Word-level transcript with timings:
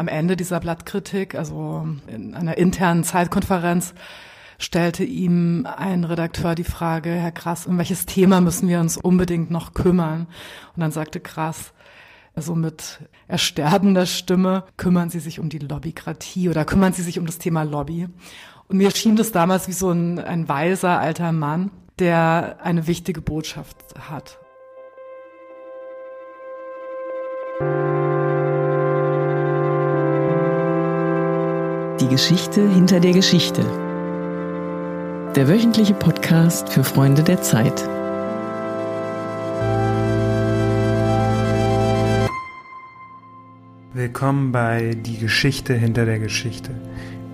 am 0.00 0.08
Ende 0.08 0.34
dieser 0.34 0.60
Blattkritik, 0.60 1.34
also 1.34 1.86
in 2.06 2.34
einer 2.34 2.56
internen 2.56 3.04
Zeitkonferenz, 3.04 3.94
stellte 4.58 5.04
ihm 5.04 5.66
ein 5.66 6.04
Redakteur 6.04 6.54
die 6.54 6.64
Frage, 6.64 7.10
Herr 7.10 7.32
Krass, 7.32 7.66
um 7.66 7.76
welches 7.76 8.06
Thema 8.06 8.40
müssen 8.40 8.66
wir 8.66 8.80
uns 8.80 8.96
unbedingt 8.96 9.50
noch 9.50 9.74
kümmern? 9.74 10.26
Und 10.74 10.80
dann 10.80 10.90
sagte 10.90 11.20
Krass, 11.20 11.74
also 12.34 12.54
mit 12.54 13.00
ersterbender 13.28 14.06
Stimme, 14.06 14.64
kümmern 14.78 15.10
Sie 15.10 15.20
sich 15.20 15.38
um 15.38 15.50
die 15.50 15.58
Lobbykratie 15.58 16.48
oder 16.48 16.64
kümmern 16.64 16.94
Sie 16.94 17.02
sich 17.02 17.18
um 17.18 17.26
das 17.26 17.38
Thema 17.38 17.62
Lobby. 17.62 18.08
Und 18.68 18.78
mir 18.78 18.90
schien 18.92 19.16
das 19.16 19.32
damals 19.32 19.68
wie 19.68 19.72
so 19.72 19.90
ein, 19.90 20.18
ein 20.18 20.48
weiser 20.48 20.98
alter 20.98 21.32
Mann, 21.32 21.70
der 21.98 22.58
eine 22.62 22.86
wichtige 22.86 23.20
Botschaft 23.20 23.76
hat. 24.08 24.38
Geschichte 32.10 32.68
hinter 32.68 32.98
der 32.98 33.12
Geschichte. 33.12 33.62
Der 35.36 35.46
wöchentliche 35.46 35.94
Podcast 35.94 36.68
für 36.68 36.82
Freunde 36.82 37.22
der 37.22 37.40
Zeit. 37.40 37.88
Willkommen 43.92 44.50
bei 44.50 44.96
Die 44.96 45.18
Geschichte 45.18 45.74
hinter 45.74 46.04
der 46.04 46.18
Geschichte, 46.18 46.72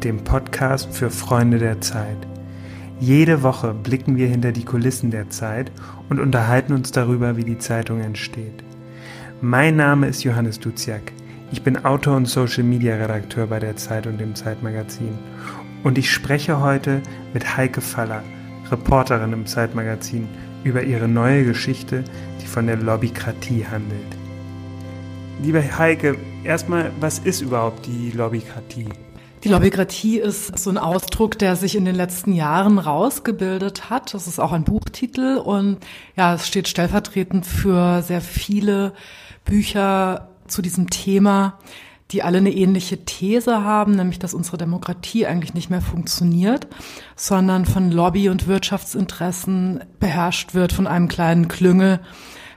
dem 0.05 0.23
Podcast 0.23 0.93
für 0.93 1.09
Freunde 1.09 1.57
der 1.57 1.81
Zeit. 1.81 2.19
Jede 3.01 3.43
Woche 3.43 3.73
blicken 3.73 4.19
wir 4.19 4.27
hinter 4.27 4.53
die 4.53 4.67
Kulissen 4.67 5.11
der 5.11 5.31
Zeit 5.31 5.73
und 6.11 6.21
unterhalten 6.21 6.75
uns 6.75 6.93
darüber, 6.93 7.39
wie 7.39 7.45
die 7.45 7.59
Zeitung 7.59 8.03
entsteht. 8.03 8.63
Mein 9.41 9.77
Name 9.77 10.09
ist 10.09 10.23
Johannes 10.23 10.61
Duziak. 10.61 11.13
Ich 11.53 11.63
bin 11.63 11.85
Autor 11.85 12.17
und 12.17 12.27
Social 12.27 12.65
Media 12.65 12.97
Redakteur 12.97 13.47
bei 13.47 13.61
der 13.61 13.77
Zeit 13.77 14.09
und 14.09 14.19
dem 14.19 14.35
Zeitmagazin. 14.35 15.17
Und 15.85 15.97
ich 15.97 16.11
spreche 16.11 16.61
heute 16.61 17.01
mit 17.33 17.57
Heike 17.57 17.81
Faller, 17.81 18.25
Reporterin 18.69 19.33
im 19.33 19.47
Zeitmagazin, 19.47 20.27
über 20.65 20.83
ihre 20.83 21.07
neue 21.07 21.45
Geschichte, 21.45 22.03
die 22.43 22.47
von 22.47 22.67
der 22.67 22.77
Lobbykratie 22.77 23.65
handelt. 23.65 24.17
Liebe 25.41 25.63
Heike, 25.79 26.17
erstmal, 26.43 26.91
was 26.99 27.21
ist 27.21 27.43
überhaupt 27.43 27.87
die 27.87 28.11
Lobbykratie? 28.11 28.89
Die 29.45 29.49
Lobbykratie 29.49 30.19
ist 30.19 30.59
so 30.59 30.71
ein 30.71 30.79
Ausdruck, 30.79 31.39
der 31.39 31.55
sich 31.55 31.77
in 31.77 31.85
den 31.85 31.95
letzten 31.95 32.33
Jahren 32.33 32.81
rausgebildet 32.81 33.89
hat. 33.89 34.13
Das 34.15 34.27
ist 34.27 34.41
auch 34.41 34.51
ein 34.51 34.65
Buchtitel 34.65 35.37
und 35.37 35.79
ja, 36.17 36.35
es 36.35 36.49
steht 36.49 36.67
stellvertretend 36.67 37.47
für 37.47 38.03
sehr 38.03 38.21
viele 38.21 38.95
Bücher 39.45 40.29
zu 40.49 40.63
diesem 40.63 40.91
Thema, 40.91 41.59
die 42.13 42.23
alle 42.23 42.39
eine 42.39 42.53
ähnliche 42.53 43.05
These 43.05 43.65
haben, 43.65 43.93
nämlich 43.93 44.19
dass 44.19 44.35
unsere 44.35 44.57
Demokratie 44.57 45.27
eigentlich 45.27 45.55
nicht 45.55 45.71
mehr 45.71 45.81
funktioniert, 45.81 46.69
sondern 47.17 47.65
von 47.65 47.91
Lobby- 47.91 48.29
und 48.29 48.47
Wirtschaftsinteressen 48.47 49.83
beherrscht 49.99 50.55
wird 50.55 50.73
von 50.73 50.87
einem 50.87 51.09
kleinen 51.09 51.49
Klüngel 51.49 52.01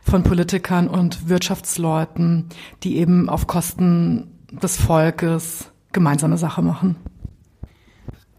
von 0.04 0.24
Politikern 0.24 0.88
und 0.88 1.30
Wirtschaftsleuten, 1.30 2.50
die 2.84 2.98
eben 2.98 3.30
auf 3.30 3.48
Kosten 3.48 4.32
des 4.52 4.78
Volkes 4.78 5.72
gemeinsame 5.92 6.38
Sache 6.38 6.62
machen. 6.62 6.96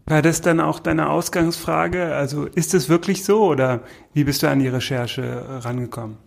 War 0.05 0.21
das 0.21 0.41
dann 0.41 0.59
auch 0.59 0.79
deine 0.79 1.09
Ausgangsfrage? 1.09 2.15
Also 2.15 2.45
ist 2.45 2.73
es 2.73 2.89
wirklich 2.89 3.23
so 3.23 3.45
oder 3.45 3.81
wie 4.13 4.23
bist 4.23 4.43
du 4.43 4.49
an 4.49 4.59
die 4.59 4.67
Recherche 4.67 5.63
rangekommen? 5.63 6.17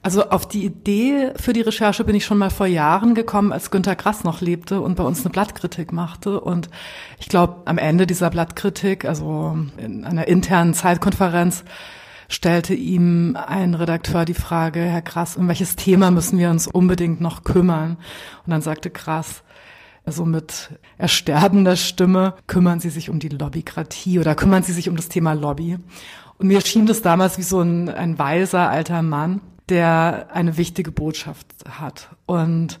Also 0.00 0.30
auf 0.30 0.46
die 0.46 0.64
Idee 0.64 1.32
für 1.36 1.52
die 1.52 1.60
Recherche 1.60 2.04
bin 2.04 2.14
ich 2.14 2.24
schon 2.24 2.38
mal 2.38 2.50
vor 2.50 2.66
Jahren 2.66 3.14
gekommen, 3.14 3.52
als 3.52 3.70
Günter 3.70 3.96
Grass 3.96 4.22
noch 4.22 4.40
lebte 4.40 4.80
und 4.80 4.94
bei 4.94 5.02
uns 5.02 5.20
eine 5.20 5.30
Blattkritik 5.30 5.92
machte. 5.92 6.40
Und 6.40 6.70
ich 7.18 7.28
glaube, 7.28 7.62
am 7.64 7.78
Ende 7.78 8.06
dieser 8.06 8.30
Blattkritik, 8.30 9.04
also 9.04 9.58
in 9.76 10.04
einer 10.04 10.28
internen 10.28 10.72
Zeitkonferenz, 10.72 11.64
stellte 12.28 12.74
ihm 12.74 13.36
ein 13.36 13.74
Redakteur 13.74 14.24
die 14.24 14.34
Frage, 14.34 14.80
Herr 14.80 15.02
Krass, 15.02 15.36
um 15.36 15.48
welches 15.48 15.76
Thema 15.76 16.10
müssen 16.10 16.38
wir 16.38 16.50
uns 16.50 16.68
unbedingt 16.68 17.20
noch 17.20 17.42
kümmern? 17.42 17.96
Und 18.46 18.50
dann 18.50 18.62
sagte 18.62 18.90
Krass, 18.90 19.42
also 20.04 20.24
mit 20.24 20.70
ersterbender 20.96 21.76
Stimme, 21.76 22.34
kümmern 22.46 22.80
Sie 22.80 22.90
sich 22.90 23.10
um 23.10 23.18
die 23.18 23.28
Lobbykratie 23.28 24.20
oder 24.20 24.34
kümmern 24.34 24.62
Sie 24.62 24.72
sich 24.72 24.88
um 24.88 24.96
das 24.96 25.08
Thema 25.08 25.32
Lobby. 25.32 25.76
Und 26.38 26.46
mir 26.46 26.60
schien 26.60 26.86
das 26.86 27.02
damals 27.02 27.36
wie 27.36 27.42
so 27.42 27.60
ein, 27.60 27.88
ein 27.88 28.18
weiser 28.18 28.70
alter 28.70 29.02
Mann, 29.02 29.40
der 29.70 30.28
eine 30.32 30.56
wichtige 30.56 30.90
Botschaft 30.90 31.46
hat. 31.68 32.10
Und 32.26 32.80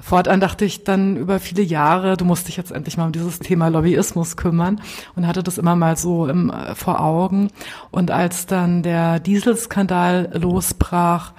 Fortan 0.00 0.38
dachte 0.38 0.64
ich 0.64 0.84
dann 0.84 1.16
über 1.16 1.40
viele 1.40 1.62
Jahre, 1.62 2.16
du 2.16 2.24
musst 2.24 2.46
dich 2.46 2.56
jetzt 2.56 2.70
endlich 2.70 2.96
mal 2.96 3.06
um 3.06 3.12
dieses 3.12 3.40
Thema 3.40 3.68
Lobbyismus 3.68 4.36
kümmern 4.36 4.80
und 5.16 5.26
hatte 5.26 5.42
das 5.42 5.58
immer 5.58 5.74
mal 5.74 5.96
so 5.96 6.28
im, 6.28 6.50
äh, 6.50 6.74
vor 6.76 7.00
Augen. 7.00 7.48
Und 7.90 8.10
als 8.10 8.46
dann 8.46 8.82
der 8.82 9.18
Dieselskandal 9.18 10.30
losbrach 10.34 11.32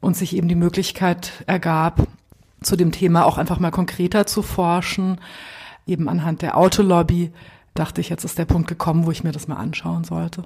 und 0.00 0.16
sich 0.16 0.36
eben 0.36 0.48
die 0.48 0.54
Möglichkeit 0.54 1.32
ergab, 1.46 2.06
zu 2.62 2.76
dem 2.76 2.92
Thema 2.92 3.24
auch 3.24 3.38
einfach 3.38 3.58
mal 3.58 3.70
konkreter 3.70 4.26
zu 4.26 4.42
forschen, 4.42 5.18
eben 5.86 6.08
anhand 6.08 6.42
der 6.42 6.58
Autolobby, 6.58 7.32
dachte 7.72 8.00
ich, 8.00 8.10
jetzt 8.10 8.24
ist 8.24 8.38
der 8.38 8.44
Punkt 8.44 8.68
gekommen, 8.68 9.06
wo 9.06 9.10
ich 9.10 9.24
mir 9.24 9.32
das 9.32 9.48
mal 9.48 9.56
anschauen 9.56 10.04
sollte. 10.04 10.44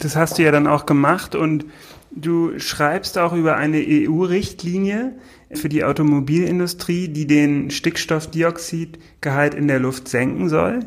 Das 0.00 0.16
hast 0.16 0.38
du 0.38 0.42
ja 0.42 0.50
dann 0.52 0.66
auch 0.66 0.86
gemacht 0.86 1.34
und 1.34 1.66
du 2.10 2.58
schreibst 2.58 3.18
auch 3.18 3.32
über 3.32 3.56
eine 3.56 3.78
EU-Richtlinie 3.78 5.14
für 5.52 5.68
die 5.68 5.84
Automobilindustrie, 5.84 7.08
die 7.08 7.26
den 7.26 7.70
Stickstoffdioxidgehalt 7.70 9.54
in 9.54 9.68
der 9.68 9.80
Luft 9.80 10.08
senken 10.08 10.48
soll. 10.48 10.80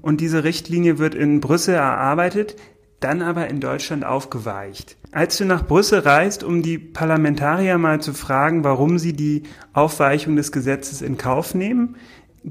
Und 0.00 0.20
diese 0.20 0.44
Richtlinie 0.44 0.98
wird 0.98 1.14
in 1.14 1.40
Brüssel 1.40 1.74
erarbeitet, 1.74 2.56
dann 3.00 3.22
aber 3.22 3.48
in 3.48 3.60
Deutschland 3.60 4.04
aufgeweicht. 4.04 4.96
Als 5.12 5.38
du 5.38 5.44
nach 5.44 5.66
Brüssel 5.66 6.00
reist, 6.00 6.42
um 6.42 6.62
die 6.62 6.78
Parlamentarier 6.78 7.78
mal 7.78 8.00
zu 8.00 8.12
fragen, 8.12 8.64
warum 8.64 8.98
sie 8.98 9.12
die 9.12 9.44
Aufweichung 9.72 10.36
des 10.36 10.52
Gesetzes 10.52 11.00
in 11.00 11.16
Kauf 11.16 11.54
nehmen, 11.54 11.96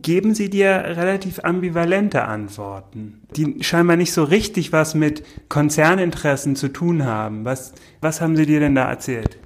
geben 0.02 0.36
sie 0.36 0.50
dir 0.50 0.70
relativ 0.70 1.40
ambivalente 1.44 2.24
Antworten, 2.24 3.22
die 3.36 3.64
scheinbar 3.64 3.96
nicht 3.96 4.14
so 4.14 4.24
richtig 4.24 4.72
was 4.72 4.96
mit 4.96 5.24
Konzerninteressen 5.50 6.56
zu 6.56 6.70
tun 6.70 7.06
haben. 7.06 7.46
Was, 7.46 7.74
was 8.02 8.22
haben 8.22 8.36
sie 8.36 8.46
dir 8.46 8.60
denn 8.60 8.76
da 8.76 8.90
erzählt? 8.90 9.38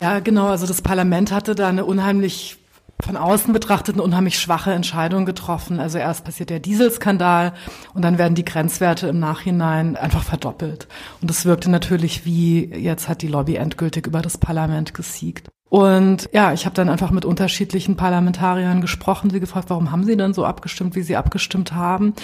Ja, 0.00 0.20
genau. 0.20 0.48
Also 0.48 0.66
das 0.66 0.82
Parlament 0.82 1.32
hatte 1.32 1.54
da 1.54 1.68
eine 1.68 1.84
unheimlich 1.84 2.58
von 3.02 3.16
außen 3.16 3.52
betrachtet 3.52 3.96
eine 3.96 4.02
unheimlich 4.02 4.38
schwache 4.38 4.72
Entscheidung 4.72 5.26
getroffen. 5.26 5.80
Also 5.80 5.98
erst 5.98 6.24
passiert 6.24 6.50
der 6.50 6.60
Dieselskandal 6.60 7.52
und 7.92 8.02
dann 8.02 8.18
werden 8.18 8.34
die 8.34 8.44
Grenzwerte 8.44 9.08
im 9.08 9.18
Nachhinein 9.18 9.96
einfach 9.96 10.22
verdoppelt. 10.22 10.88
Und 11.20 11.28
das 11.28 11.44
wirkte 11.44 11.70
natürlich 11.70 12.24
wie, 12.24 12.64
jetzt 12.64 13.08
hat 13.08 13.22
die 13.22 13.28
Lobby 13.28 13.56
endgültig 13.56 14.06
über 14.06 14.22
das 14.22 14.38
Parlament 14.38 14.94
gesiegt. 14.94 15.48
Und 15.74 16.28
ja, 16.32 16.52
ich 16.52 16.66
habe 16.66 16.76
dann 16.76 16.88
einfach 16.88 17.10
mit 17.10 17.24
unterschiedlichen 17.24 17.96
Parlamentariern 17.96 18.80
gesprochen, 18.80 19.30
sie 19.30 19.40
gefragt, 19.40 19.70
warum 19.70 19.90
haben 19.90 20.04
sie 20.04 20.16
denn 20.16 20.32
so 20.32 20.44
abgestimmt, 20.44 20.94
wie 20.94 21.02
sie 21.02 21.16
abgestimmt 21.16 21.72
haben. 21.72 22.14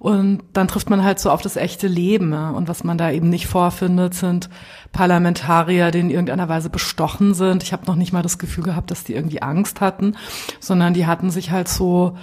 Und 0.00 0.42
dann 0.54 0.66
trifft 0.66 0.90
man 0.90 1.04
halt 1.04 1.20
so 1.20 1.30
auf 1.30 1.40
das 1.40 1.54
echte 1.54 1.86
Leben. 1.86 2.32
Und 2.32 2.66
was 2.66 2.82
man 2.82 2.98
da 2.98 3.12
eben 3.12 3.30
nicht 3.30 3.46
vorfindet, 3.46 4.14
sind 4.14 4.50
Parlamentarier, 4.90 5.92
die 5.92 6.00
in 6.00 6.10
irgendeiner 6.10 6.48
Weise 6.48 6.68
bestochen 6.68 7.34
sind. 7.34 7.62
Ich 7.62 7.72
habe 7.72 7.86
noch 7.86 7.94
nicht 7.94 8.12
mal 8.12 8.24
das 8.24 8.38
Gefühl 8.38 8.64
gehabt, 8.64 8.90
dass 8.90 9.04
die 9.04 9.14
irgendwie 9.14 9.40
Angst 9.40 9.80
hatten, 9.80 10.16
sondern 10.58 10.92
die 10.92 11.06
hatten 11.06 11.30
sich 11.30 11.52
halt 11.52 11.68
so 11.68 12.16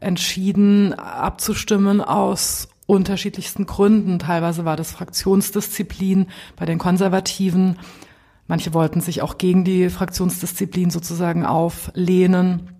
entschieden 0.00 0.94
abzustimmen 0.94 2.00
aus 2.00 2.70
unterschiedlichsten 2.86 3.66
Gründen. 3.66 4.18
Teilweise 4.18 4.64
war 4.64 4.74
das 4.74 4.90
Fraktionsdisziplin 4.90 6.26
bei 6.56 6.66
den 6.66 6.78
Konservativen. 6.80 7.76
Manche 8.46 8.74
wollten 8.74 9.00
sich 9.00 9.22
auch 9.22 9.38
gegen 9.38 9.64
die 9.64 9.88
Fraktionsdisziplin 9.88 10.90
sozusagen 10.90 11.46
auflehnen, 11.46 12.70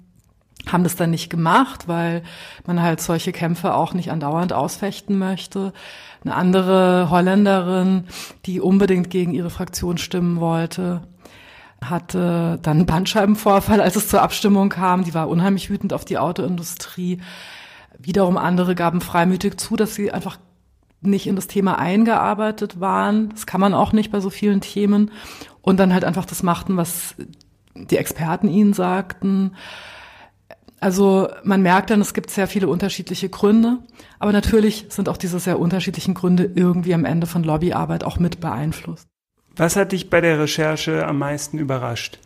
haben 0.70 0.84
das 0.84 0.96
dann 0.96 1.10
nicht 1.10 1.30
gemacht, 1.30 1.88
weil 1.88 2.22
man 2.66 2.80
halt 2.82 3.00
solche 3.00 3.32
Kämpfe 3.32 3.74
auch 3.74 3.92
nicht 3.94 4.10
andauernd 4.10 4.52
ausfechten 4.52 5.18
möchte. 5.18 5.72
Eine 6.24 6.34
andere 6.34 7.10
Holländerin, 7.10 8.04
die 8.46 8.60
unbedingt 8.60 9.10
gegen 9.10 9.34
ihre 9.34 9.50
Fraktion 9.50 9.98
stimmen 9.98 10.40
wollte, 10.40 11.02
hatte 11.82 12.58
dann 12.62 12.78
einen 12.78 12.86
Bandscheibenvorfall, 12.86 13.80
als 13.80 13.96
es 13.96 14.08
zur 14.08 14.22
Abstimmung 14.22 14.70
kam. 14.70 15.04
Die 15.04 15.12
war 15.12 15.28
unheimlich 15.28 15.68
wütend 15.68 15.92
auf 15.92 16.06
die 16.06 16.16
Autoindustrie. 16.16 17.20
Wiederum 17.98 18.38
andere 18.38 18.74
gaben 18.74 19.02
freimütig 19.02 19.58
zu, 19.58 19.76
dass 19.76 19.94
sie 19.94 20.12
einfach 20.12 20.38
nicht 21.02 21.26
in 21.26 21.36
das 21.36 21.46
Thema 21.46 21.78
eingearbeitet 21.78 22.80
waren. 22.80 23.28
Das 23.30 23.44
kann 23.44 23.60
man 23.60 23.74
auch 23.74 23.92
nicht 23.92 24.10
bei 24.10 24.20
so 24.20 24.30
vielen 24.30 24.62
Themen 24.62 25.10
und 25.64 25.78
dann 25.78 25.92
halt 25.92 26.04
einfach 26.04 26.26
das 26.26 26.42
machten, 26.42 26.76
was 26.76 27.14
die 27.74 27.96
Experten 27.96 28.48
ihnen 28.48 28.74
sagten. 28.74 29.56
Also 30.78 31.28
man 31.42 31.62
merkt 31.62 31.90
dann, 31.90 32.02
es 32.02 32.12
gibt 32.12 32.30
sehr 32.30 32.46
viele 32.46 32.68
unterschiedliche 32.68 33.30
Gründe, 33.30 33.78
aber 34.18 34.32
natürlich 34.32 34.86
sind 34.90 35.08
auch 35.08 35.16
diese 35.16 35.40
sehr 35.40 35.58
unterschiedlichen 35.58 36.12
Gründe 36.12 36.50
irgendwie 36.54 36.92
am 36.92 37.06
Ende 37.06 37.26
von 37.26 37.42
Lobbyarbeit 37.42 38.04
auch 38.04 38.18
mit 38.18 38.40
beeinflusst. 38.40 39.08
Was 39.56 39.76
hat 39.76 39.92
dich 39.92 40.10
bei 40.10 40.20
der 40.20 40.38
Recherche 40.38 41.06
am 41.06 41.18
meisten 41.18 41.58
überrascht? 41.58 42.18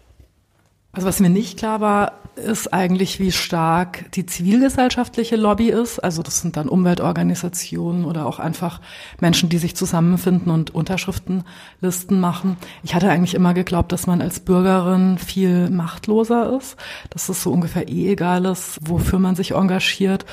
Also 0.93 1.06
was 1.06 1.20
mir 1.20 1.31
nicht 1.31 1.58
klar 1.58 1.81
war, 1.81 2.12
ist 2.38 2.73
eigentlich, 2.73 3.20
wie 3.20 3.32
stark 3.32 4.11
die 4.12 4.25
zivilgesellschaftliche 4.25 5.37
Lobby 5.37 5.69
ist. 5.69 5.99
Also 5.99 6.23
das 6.23 6.40
sind 6.40 6.56
dann 6.56 6.69
Umweltorganisationen 6.69 8.05
oder 8.05 8.26
auch 8.26 8.38
einfach 8.38 8.81
Menschen, 9.20 9.49
die 9.49 9.58
sich 9.58 9.76
zusammenfinden 9.76 10.50
und 10.50 10.75
Unterschriftenlisten 10.75 12.20
machen. 12.20 12.56
Ich 12.82 12.94
hatte 12.94 13.11
eigentlich 13.11 13.35
immer 13.35 13.55
geglaubt, 13.55 13.93
dass 13.93 14.06
man 14.06 14.23
als 14.23 14.40
Bürgerin 14.40 15.19
viel 15.19 15.69
machtloser 15.69 16.56
ist, 16.56 16.76
dass 17.11 17.29
es 17.29 17.43
so 17.43 17.52
ungefähr 17.52 17.88
eh 17.88 18.12
egal 18.12 18.46
ist, 18.46 18.79
wofür 18.81 19.19
man 19.19 19.34
sich 19.34 19.52
engagiert. 19.52 20.25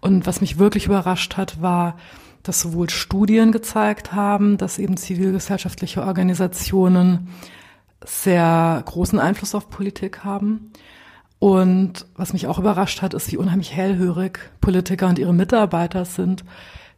Und 0.00 0.26
was 0.26 0.40
mich 0.40 0.58
wirklich 0.58 0.86
überrascht 0.86 1.36
hat, 1.36 1.60
war, 1.60 1.96
dass 2.42 2.60
sowohl 2.60 2.88
Studien 2.88 3.52
gezeigt 3.52 4.12
haben, 4.12 4.56
dass 4.56 4.78
eben 4.78 4.96
zivilgesellschaftliche 4.96 6.02
Organisationen 6.02 7.28
sehr 8.04 8.82
großen 8.86 9.18
Einfluss 9.18 9.54
auf 9.54 9.70
Politik 9.70 10.24
haben. 10.24 10.72
Und 11.38 12.06
was 12.16 12.32
mich 12.32 12.46
auch 12.46 12.58
überrascht 12.58 13.00
hat, 13.02 13.14
ist, 13.14 13.32
wie 13.32 13.38
unheimlich 13.38 13.74
hellhörig 13.74 14.38
Politiker 14.60 15.08
und 15.08 15.18
ihre 15.18 15.32
Mitarbeiter 15.32 16.04
sind, 16.04 16.44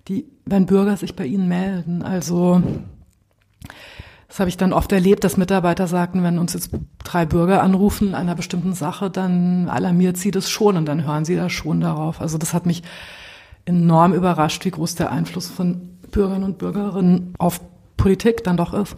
die, 0.09 0.27
wenn 0.45 0.67
Bürger 0.67 0.97
sich 0.97 1.15
bei 1.15 1.25
ihnen 1.25 1.47
melden. 1.47 2.03
Also, 2.03 2.61
das 4.27 4.41
habe 4.41 4.49
ich 4.49 4.57
dann 4.57 4.73
oft 4.73 4.91
erlebt, 4.91 5.23
dass 5.23 5.37
Mitarbeiter 5.37 5.87
sagten, 5.87 6.25
wenn 6.25 6.39
uns 6.39 6.55
jetzt 6.55 6.71
drei 7.05 7.25
Bürger 7.25 7.63
anrufen 7.63 8.15
einer 8.15 8.35
bestimmten 8.35 8.73
Sache, 8.73 9.11
dann 9.11 9.69
alarmiert 9.69 10.17
sie 10.17 10.33
das 10.33 10.51
schon 10.51 10.77
und 10.77 10.87
dann 10.87 11.05
hören 11.05 11.25
sie 11.25 11.37
da 11.37 11.49
schon 11.49 11.81
darauf. 11.81 12.21
Also 12.21 12.39
das 12.39 12.53
hat 12.53 12.67
mich 12.67 12.83
enorm 13.65 14.13
überrascht, 14.13 14.65
wie 14.65 14.71
groß 14.71 14.97
der 14.97 15.13
Einfluss 15.13 15.49
von 15.49 15.99
Bürgern 16.11 16.43
und 16.43 16.59
Bürgerinnen 16.59 17.35
auf 17.39 17.61
Politik 17.97 18.43
dann 18.43 18.57
doch 18.57 18.75
ist. 18.75 18.97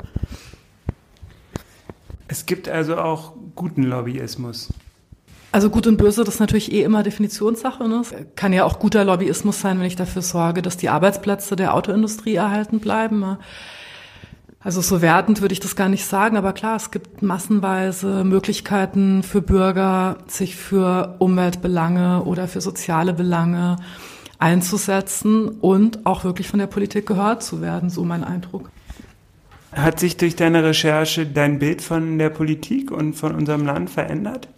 Es 2.35 2.47
gibt 2.47 2.69
also 2.69 2.97
auch 2.97 3.35
guten 3.55 3.85
Lobbyismus. 3.85 4.73
Also 5.53 5.71
gut 5.71 5.87
und 5.87 5.99
böse, 5.99 6.25
das 6.25 6.35
ist 6.35 6.41
natürlich 6.41 6.73
eh 6.73 6.83
immer 6.83 7.05
Definitionssache. 7.05 7.89
Ne? 7.89 8.03
Kann 8.35 8.53
ja 8.53 8.65
auch 8.65 8.81
guter 8.81 9.05
Lobbyismus 9.05 9.61
sein, 9.61 9.79
wenn 9.79 9.87
ich 9.87 9.95
dafür 9.95 10.21
sorge, 10.21 10.61
dass 10.61 10.77
die 10.77 10.89
Arbeitsplätze 10.89 11.55
der 11.55 11.75
Autoindustrie 11.75 12.35
erhalten 12.35 12.81
bleiben. 12.81 13.21
Ne? 13.21 13.39
Also 14.59 14.81
so 14.81 15.01
wertend 15.01 15.43
würde 15.43 15.53
ich 15.53 15.61
das 15.61 15.77
gar 15.77 15.89
nicht 15.89 16.07
sagen, 16.07 16.37
aber 16.37 16.55
klar, 16.55 16.75
es 16.75 16.91
gibt 16.91 17.23
massenweise 17.23 18.25
Möglichkeiten 18.25 19.23
für 19.23 19.41
Bürger, 19.41 20.19
sich 20.27 20.57
für 20.57 21.15
Umweltbelange 21.21 22.25
oder 22.25 22.49
für 22.49 22.61
soziale 22.61 23.13
Belange 23.13 23.77
einzusetzen 24.41 25.51
und 25.61 26.05
auch 26.05 26.25
wirklich 26.25 26.49
von 26.49 26.59
der 26.59 26.67
Politik 26.67 27.07
gehört 27.07 27.45
zu 27.45 27.61
werden, 27.61 27.91
so 27.91 28.03
mein 28.05 28.25
Eindruck. 28.25 28.71
Hat 29.75 29.99
sich 29.99 30.17
durch 30.17 30.37
deine 30.37 30.63
Recherche 30.63 31.27
dein 31.27 31.59
Bild 31.59 31.83
von 31.83 32.19
der 32.19 32.31
Politik 32.31 32.91
und 32.91 33.15
von 33.15 33.35
unserem 33.35 33.67
Land 33.67 33.91
verändert? 33.91 34.49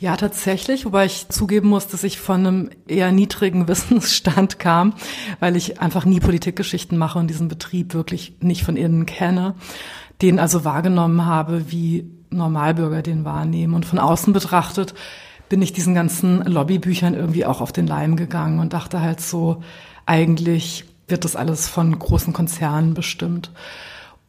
Ja, 0.00 0.16
tatsächlich, 0.16 0.84
wobei 0.84 1.06
ich 1.06 1.28
zugeben 1.28 1.68
muss, 1.68 1.86
dass 1.86 2.04
ich 2.04 2.18
von 2.18 2.46
einem 2.46 2.70
eher 2.88 3.12
niedrigen 3.12 3.68
Wissensstand 3.68 4.58
kam, 4.58 4.94
weil 5.40 5.56
ich 5.56 5.80
einfach 5.80 6.04
nie 6.04 6.20
Politikgeschichten 6.20 6.96
mache 6.98 7.18
und 7.18 7.28
diesen 7.28 7.48
Betrieb 7.48 7.94
wirklich 7.94 8.34
nicht 8.40 8.64
von 8.64 8.76
innen 8.76 9.06
kenne, 9.06 9.54
den 10.22 10.38
also 10.38 10.64
wahrgenommen 10.64 11.26
habe, 11.26 11.70
wie 11.70 12.10
Normalbürger 12.30 13.02
den 13.02 13.24
wahrnehmen. 13.24 13.74
Und 13.74 13.84
von 13.84 13.98
außen 13.98 14.32
betrachtet 14.32 14.94
bin 15.48 15.60
ich 15.60 15.72
diesen 15.72 15.94
ganzen 15.94 16.42
Lobbybüchern 16.42 17.14
irgendwie 17.14 17.44
auch 17.44 17.60
auf 17.60 17.72
den 17.72 17.86
Leim 17.86 18.16
gegangen 18.16 18.58
und 18.58 18.72
dachte 18.72 19.02
halt 19.02 19.20
so, 19.20 19.62
eigentlich 20.06 20.84
wird 21.08 21.24
das 21.24 21.36
alles 21.36 21.68
von 21.68 21.98
großen 21.98 22.32
Konzernen 22.32 22.94
bestimmt. 22.94 23.50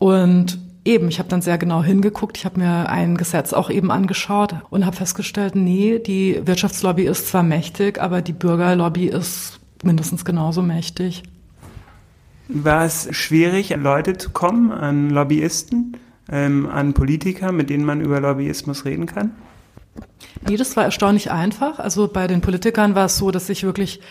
Und 0.04 0.60
eben, 0.84 1.08
ich 1.08 1.20
habe 1.20 1.30
dann 1.30 1.42
sehr 1.42 1.58
genau 1.58 1.82
hingeguckt. 1.82 2.38
Ich 2.38 2.44
habe 2.44 2.60
mir 2.60 2.90
ein 2.90 3.16
Gesetz 3.16 3.54
auch 3.54 3.70
eben 3.70 3.90
angeschaut 3.90 4.54
und 4.70 4.86
habe 4.86 4.98
festgestellt, 4.98 5.56
nee, 5.56 5.98
die 5.98 6.46
Wirtschaftslobby 6.46 7.04
ist 7.06 7.30
zwar 7.30 7.42
mächtig, 7.42 8.02
aber 8.02 8.22
die 8.22 8.34
Bürgerlobby 8.34 9.06
ist 9.06 9.62
mindestens 9.82 10.26
genauso 10.26 10.62
mächtig. 10.62 11.24
War 12.50 12.84
es 12.84 13.08
schwierig, 13.16 13.74
an 13.74 13.82
Leute 13.82 14.18
zu 14.18 14.32
kommen, 14.32 14.74
an 14.74 15.10
Lobbyisten, 15.10 15.96
ähm, 16.30 16.68
an 16.68 16.94
Politiker, 16.94 17.54
mit 17.54 17.70
denen 17.70 17.86
man 17.86 18.02
über 18.02 18.20
Lobbyismus 18.20 18.84
reden 18.84 19.06
kann? 19.06 19.32
Nee, 20.46 20.58
das 20.58 20.76
war 20.76 20.84
erstaunlich 20.84 21.32
einfach. 21.32 21.80
Also 21.80 22.10
bei 22.10 22.28
den 22.28 22.42
Politikern 22.42 22.94
war 22.94 23.06
es 23.06 23.16
so, 23.16 23.32
dass 23.32 23.48
ich 23.48 23.64
wirklich 23.64 24.02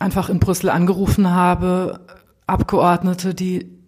einfach 0.00 0.30
in 0.30 0.40
Brüssel 0.40 0.68
angerufen 0.68 1.30
habe, 1.30 2.00
Abgeordnete, 2.48 3.34
die 3.34 3.79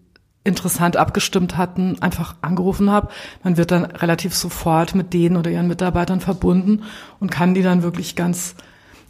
interessant 0.44 0.97
abgestimmt 0.97 1.56
hatten, 1.56 2.03
einfach 2.03 2.35
angerufen 2.43 2.91
habe. 2.91 3.09
Man 3.44 3.56
wird 3.56 3.71
dann 3.71 3.85
relativ 3.85 4.35
sofort 4.35 4.94
mit 4.94 5.12
denen 5.12 5.37
oder 5.37 5.50
ihren 5.50 5.69
Mitarbeitern 5.69 6.21
verbunden 6.21 6.83
und 7.21 7.31
kann 7.31 7.55
die 7.55 7.62
dann 7.62 7.83
wirklich 7.83 8.17
ganz 8.17 8.56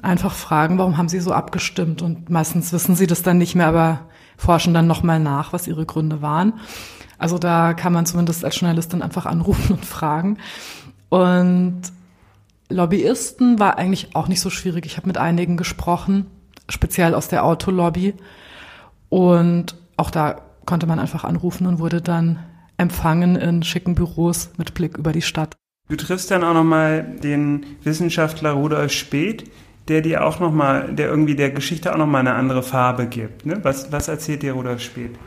einfach 0.02 0.34
fragen, 0.34 0.78
warum 0.78 0.98
haben 0.98 1.08
sie 1.08 1.20
so 1.20 1.32
abgestimmt? 1.32 2.02
Und 2.02 2.28
meistens 2.28 2.72
wissen 2.72 2.96
sie 2.96 3.06
das 3.06 3.22
dann 3.22 3.38
nicht 3.38 3.54
mehr, 3.54 3.68
aber 3.68 4.00
forschen 4.36 4.74
dann 4.74 4.86
nochmal 4.86 5.20
nach, 5.20 5.52
was 5.52 5.68
ihre 5.68 5.86
Gründe 5.86 6.20
waren. 6.20 6.54
Also 7.18 7.38
da 7.38 7.72
kann 7.72 7.92
man 7.92 8.04
zumindest 8.04 8.44
als 8.44 8.58
Journalistin 8.58 9.00
einfach 9.00 9.26
anrufen 9.26 9.74
und 9.74 9.84
fragen. 9.84 10.38
Und 11.08 11.82
Lobbyisten 12.68 13.58
war 13.58 13.78
eigentlich 13.78 14.16
auch 14.16 14.28
nicht 14.28 14.40
so 14.40 14.50
schwierig. 14.50 14.86
Ich 14.86 14.96
habe 14.96 15.06
mit 15.06 15.18
einigen 15.18 15.56
gesprochen, 15.56 16.26
speziell 16.68 17.14
aus 17.14 17.28
der 17.28 17.44
Autolobby. 17.44 18.14
Und 19.08 19.76
auch 19.96 20.10
da 20.10 20.40
konnte 20.66 20.86
man 20.86 20.98
einfach 20.98 21.24
anrufen 21.24 21.66
und 21.66 21.78
wurde 21.78 22.00
dann 22.00 22.38
empfangen 22.76 23.36
in 23.36 23.62
schicken 23.62 23.94
Büros 23.94 24.50
mit 24.56 24.74
Blick 24.74 24.96
über 24.96 25.12
die 25.12 25.22
Stadt. 25.22 25.56
Du 25.88 25.96
triffst 25.96 26.30
dann 26.30 26.44
auch 26.44 26.54
nochmal 26.54 27.02
den 27.22 27.66
Wissenschaftler 27.82 28.52
Rudolf 28.52 28.92
Speth, 28.92 29.50
der 29.88 30.00
dir 30.00 30.24
auch 30.24 30.40
nochmal, 30.40 30.94
der 30.94 31.08
irgendwie 31.08 31.34
der 31.34 31.50
Geschichte 31.50 31.92
auch 31.92 31.98
nochmal 31.98 32.20
eine 32.20 32.34
andere 32.34 32.62
Farbe 32.62 33.06
gibt. 33.06 33.46
Ne? 33.46 33.58
Was, 33.62 33.92
was 33.92 34.08
erzählt 34.08 34.42
dir 34.42 34.52
Rudolf 34.52 34.80
Speth? 34.80 35.18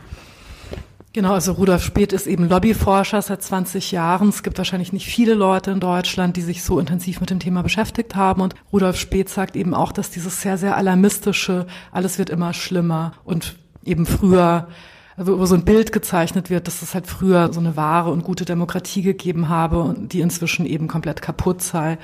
Genau, 1.14 1.34
also 1.34 1.54
Rudolf 1.54 1.82
Speth 1.82 2.12
ist 2.12 2.28
eben 2.28 2.50
Lobbyforscher 2.50 3.22
seit 3.22 3.42
20 3.42 3.94
Jahren. 3.94 4.30
Es 4.30 4.44
gibt 4.44 4.58
wahrscheinlich 4.58 4.92
nicht 4.92 5.06
viele 5.06 5.34
Leute 5.34 5.72
in 5.72 5.80
Deutschland, 5.80 6.36
die 6.36 6.42
sich 6.42 6.62
so 6.62 6.78
intensiv 6.78 7.22
mit 7.22 7.30
dem 7.30 7.40
Thema 7.40 7.62
beschäftigt 7.64 8.16
haben. 8.16 8.42
Und 8.42 8.56
Rudolf 8.74 8.98
Speth 8.98 9.30
sagt 9.30 9.56
eben 9.56 9.74
auch, 9.74 9.94
dass 9.94 10.10
dieses 10.10 10.42
sehr, 10.42 10.58
sehr 10.58 10.76
alarmistische, 10.76 11.68
alles 11.94 12.18
wird 12.18 12.30
immer 12.30 12.54
schlimmer 12.54 13.14
und 13.24 13.56
eben 13.86 14.06
früher 14.06 14.68
wo 15.17 15.45
so 15.45 15.56
ein 15.56 15.65
Bild 15.65 15.91
gezeichnet 15.91 16.50
wird, 16.50 16.67
dass 16.67 16.81
es 16.81 16.94
halt 16.94 17.07
früher 17.07 17.53
so 17.53 17.59
eine 17.59 17.77
wahre 17.77 18.12
und 18.12 18.23
gute 18.23 18.45
Demokratie 18.45 19.01
gegeben 19.01 19.47
habe 19.47 19.81
und 19.81 20.12
die 20.13 20.19
inzwischen 20.19 20.65
eben 20.65 20.88
komplett 20.88 21.21
kaputt 21.21 21.62
sei. 21.62 21.97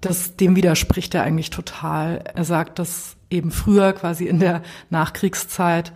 Das, 0.00 0.36
dem 0.36 0.56
widerspricht 0.56 1.14
er 1.14 1.24
eigentlich 1.24 1.50
total. 1.50 2.24
Er 2.34 2.44
sagt, 2.44 2.78
dass 2.78 3.16
eben 3.30 3.50
früher 3.50 3.92
quasi 3.92 4.26
in 4.26 4.40
der 4.40 4.62
Nachkriegszeit 4.90 5.92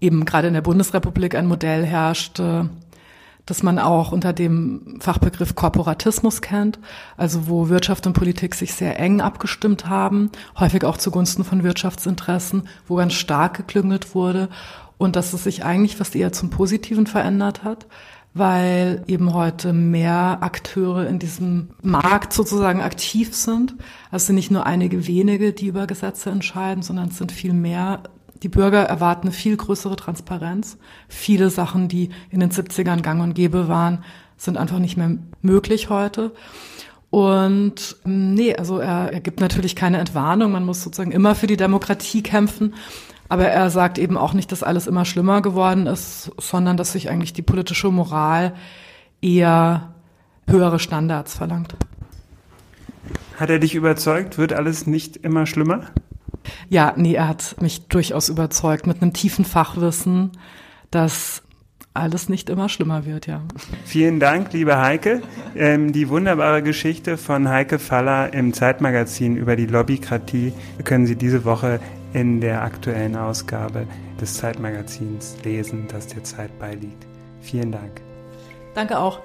eben 0.00 0.24
gerade 0.24 0.48
in 0.48 0.54
der 0.54 0.62
Bundesrepublik 0.62 1.34
ein 1.34 1.46
Modell 1.46 1.84
herrschte, 1.84 2.68
das 3.46 3.62
man 3.62 3.78
auch 3.78 4.10
unter 4.10 4.32
dem 4.32 4.98
Fachbegriff 5.00 5.54
Korporatismus 5.54 6.42
kennt, 6.42 6.80
also 7.16 7.46
wo 7.46 7.68
Wirtschaft 7.68 8.06
und 8.06 8.12
Politik 8.12 8.56
sich 8.56 8.74
sehr 8.74 8.98
eng 8.98 9.20
abgestimmt 9.20 9.88
haben, 9.88 10.30
häufig 10.58 10.84
auch 10.84 10.96
zugunsten 10.96 11.44
von 11.44 11.62
Wirtschaftsinteressen, 11.62 12.68
wo 12.88 12.96
ganz 12.96 13.12
stark 13.12 13.56
geklüngelt 13.56 14.14
wurde 14.14 14.48
und 14.98 15.16
dass 15.16 15.32
es 15.32 15.44
sich 15.44 15.64
eigentlich 15.64 15.96
fast 15.96 16.16
eher 16.16 16.32
zum 16.32 16.50
Positiven 16.50 17.06
verändert 17.06 17.64
hat, 17.64 17.86
weil 18.34 19.02
eben 19.06 19.32
heute 19.32 19.72
mehr 19.72 20.38
Akteure 20.42 21.06
in 21.06 21.18
diesem 21.18 21.70
Markt 21.82 22.32
sozusagen 22.32 22.82
aktiv 22.82 23.34
sind. 23.34 23.72
Also 24.10 24.16
es 24.16 24.26
sind 24.26 24.36
nicht 24.36 24.50
nur 24.50 24.66
einige 24.66 25.06
wenige, 25.06 25.52
die 25.52 25.68
über 25.68 25.86
Gesetze 25.86 26.30
entscheiden, 26.30 26.82
sondern 26.82 27.08
es 27.08 27.18
sind 27.18 27.32
viel 27.32 27.54
mehr. 27.54 28.02
Die 28.42 28.48
Bürger 28.48 28.82
erwarten 28.82 29.28
eine 29.28 29.32
viel 29.32 29.56
größere 29.56 29.96
Transparenz. 29.96 30.76
Viele 31.08 31.48
Sachen, 31.48 31.88
die 31.88 32.10
in 32.30 32.40
den 32.40 32.50
70ern 32.50 33.00
gang 33.00 33.22
und 33.22 33.34
gäbe 33.34 33.68
waren, 33.68 34.04
sind 34.36 34.58
einfach 34.58 34.78
nicht 34.78 34.98
mehr 34.98 35.16
möglich 35.40 35.88
heute. 35.88 36.32
Und 37.08 37.96
nee, 38.04 38.54
also 38.54 38.78
er, 38.78 39.12
er 39.12 39.20
gibt 39.20 39.40
natürlich 39.40 39.76
keine 39.76 39.96
Entwarnung. 39.96 40.52
Man 40.52 40.66
muss 40.66 40.82
sozusagen 40.82 41.12
immer 41.12 41.34
für 41.34 41.46
die 41.46 41.56
Demokratie 41.56 42.22
kämpfen. 42.22 42.74
Aber 43.28 43.46
er 43.46 43.70
sagt 43.70 43.98
eben 43.98 44.16
auch 44.16 44.32
nicht, 44.32 44.52
dass 44.52 44.62
alles 44.62 44.86
immer 44.86 45.04
schlimmer 45.04 45.42
geworden 45.42 45.86
ist, 45.86 46.30
sondern 46.38 46.76
dass 46.76 46.92
sich 46.92 47.10
eigentlich 47.10 47.32
die 47.32 47.42
politische 47.42 47.90
Moral 47.90 48.54
eher 49.20 49.94
höhere 50.48 50.78
Standards 50.78 51.34
verlangt. 51.34 51.74
Hat 53.38 53.50
er 53.50 53.58
dich 53.58 53.74
überzeugt? 53.74 54.38
Wird 54.38 54.52
alles 54.52 54.86
nicht 54.86 55.16
immer 55.16 55.46
schlimmer? 55.46 55.82
Ja, 56.68 56.94
nee, 56.96 57.14
er 57.14 57.28
hat 57.28 57.56
mich 57.60 57.88
durchaus 57.88 58.28
überzeugt 58.28 58.86
mit 58.86 59.02
einem 59.02 59.12
tiefen 59.12 59.44
Fachwissen, 59.44 60.32
dass 60.90 61.42
alles 61.96 62.28
nicht 62.28 62.50
immer 62.50 62.68
schlimmer 62.68 63.06
wird, 63.06 63.26
ja. 63.26 63.42
Vielen 63.84 64.20
Dank, 64.20 64.52
liebe 64.52 64.78
Heike. 64.78 65.22
Ähm, 65.56 65.92
die 65.92 66.08
wunderbare 66.08 66.62
Geschichte 66.62 67.16
von 67.16 67.48
Heike 67.48 67.78
Faller 67.78 68.32
im 68.34 68.52
Zeitmagazin 68.52 69.36
über 69.36 69.56
die 69.56 69.66
Lobbykratie 69.66 70.52
können 70.84 71.06
Sie 71.06 71.16
diese 71.16 71.44
Woche 71.44 71.80
in 72.16 72.40
der 72.40 72.62
aktuellen 72.62 73.14
Ausgabe 73.14 73.86
des 74.18 74.34
Zeitmagazins 74.38 75.36
lesen, 75.44 75.86
das 75.86 76.06
der 76.06 76.24
Zeit 76.24 76.58
beiliegt. 76.58 77.06
Vielen 77.42 77.70
Dank. 77.70 78.00
Danke 78.74 78.98
auch. 78.98 79.20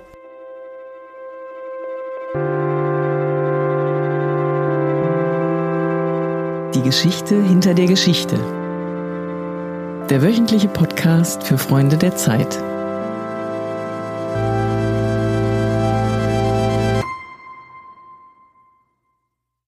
Die 6.75 6.81
Geschichte 6.81 7.41
hinter 7.41 7.74
der 7.74 7.86
Geschichte. 7.86 8.36
Der 10.10 10.21
wöchentliche 10.21 10.67
Podcast 10.67 11.43
für 11.43 11.57
Freunde 11.57 11.98
der 11.98 12.17
Zeit. 12.17 12.62